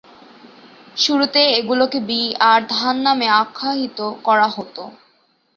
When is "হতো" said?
4.55-4.83